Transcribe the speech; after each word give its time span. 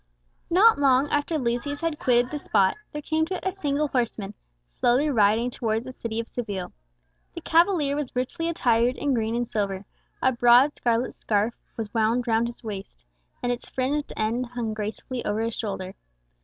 Not 0.49 0.79
long 0.79 1.11
after 1.11 1.37
Lucius 1.37 1.81
had 1.81 1.99
quitted 1.99 2.31
that 2.31 2.39
spot, 2.39 2.75
there 2.91 3.03
came 3.03 3.23
to 3.27 3.35
it 3.35 3.43
a 3.45 3.51
single 3.51 3.87
horseman, 3.87 4.33
slowly 4.67 5.11
riding 5.11 5.51
towards 5.51 5.85
the 5.85 5.91
city 5.91 6.19
of 6.19 6.27
Seville. 6.27 6.73
The 7.35 7.41
cavalier 7.41 7.95
was 7.95 8.15
richly 8.15 8.49
attired 8.49 8.95
in 8.95 9.13
green 9.13 9.35
and 9.35 9.47
silver; 9.47 9.85
a 10.19 10.31
broad 10.31 10.75
scarlet 10.75 11.13
scarf 11.13 11.53
was 11.77 11.93
wound 11.93 12.27
round 12.27 12.47
his 12.47 12.63
waist, 12.63 13.05
and 13.43 13.51
its 13.51 13.69
fringed 13.69 14.11
end 14.17 14.47
hung 14.47 14.73
gracefully 14.73 15.23
over 15.23 15.41
his 15.41 15.53
shoulder. 15.53 15.93